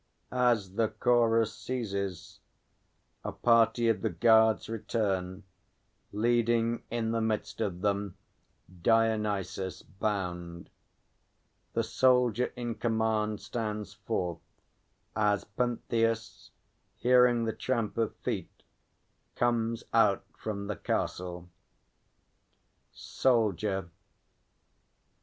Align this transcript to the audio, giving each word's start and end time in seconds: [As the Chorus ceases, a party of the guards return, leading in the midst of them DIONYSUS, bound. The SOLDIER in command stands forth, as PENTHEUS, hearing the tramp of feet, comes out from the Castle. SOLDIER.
[As 0.31 0.73
the 0.77 0.87
Chorus 0.87 1.55
ceases, 1.55 2.39
a 3.23 3.31
party 3.31 3.87
of 3.87 4.01
the 4.01 4.09
guards 4.09 4.67
return, 4.67 5.43
leading 6.11 6.81
in 6.89 7.11
the 7.11 7.21
midst 7.21 7.61
of 7.61 7.81
them 7.81 8.17
DIONYSUS, 8.81 9.83
bound. 9.99 10.71
The 11.73 11.83
SOLDIER 11.83 12.51
in 12.55 12.73
command 12.79 13.41
stands 13.41 13.93
forth, 13.93 14.39
as 15.15 15.43
PENTHEUS, 15.43 16.49
hearing 16.95 17.43
the 17.45 17.53
tramp 17.53 17.95
of 17.99 18.15
feet, 18.23 18.63
comes 19.35 19.83
out 19.93 20.25
from 20.35 20.65
the 20.65 20.77
Castle. 20.77 21.47
SOLDIER. 22.91 23.87